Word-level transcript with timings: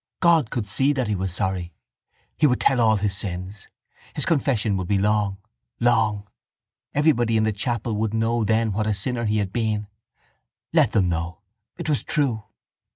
God 0.19 0.49
could 0.49 0.65
see 0.67 0.93
that 0.93 1.07
he 1.07 1.13
was 1.13 1.31
sorry. 1.31 1.75
He 2.35 2.47
would 2.47 2.59
tell 2.59 2.81
all 2.81 2.95
his 2.95 3.15
sins. 3.15 3.67
His 4.15 4.25
confession 4.25 4.75
would 4.77 4.87
be 4.87 4.97
long, 4.97 5.37
long. 5.79 6.27
Everybody 6.95 7.37
in 7.37 7.43
the 7.43 7.51
chapel 7.53 7.93
would 7.97 8.11
know 8.11 8.43
then 8.43 8.71
what 8.71 8.87
a 8.87 8.95
sinner 8.95 9.25
he 9.25 9.37
had 9.37 9.53
been. 9.53 9.85
Let 10.73 10.93
them 10.93 11.07
know. 11.09 11.41
It 11.77 11.87
was 11.87 12.03
true. 12.03 12.45